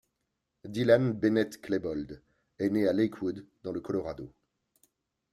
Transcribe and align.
Dylan 0.63 1.13
Bennet 1.13 1.61
Klebold 1.61 2.23
est 2.57 2.71
né 2.71 2.87
à 2.87 2.91
Lakewood, 2.93 3.45
dans 3.61 3.71
le 3.71 3.81
Colorado. 3.81 4.33